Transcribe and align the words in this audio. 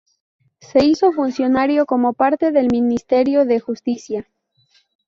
Se 0.61 0.83
hizo 0.83 1.11
funcionario 1.11 1.85
como 1.85 2.13
parte 2.13 2.51
del 2.51 2.69
Ministerio 2.71 3.45
de 3.45 3.59
Justicia. 3.59 4.27